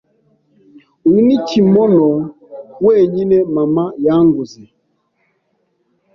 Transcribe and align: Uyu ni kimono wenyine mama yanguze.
Uyu 1.07 1.19
ni 1.27 1.37
kimono 1.47 2.03
wenyine 2.85 3.37
mama 3.55 3.85
yanguze. 4.05 4.61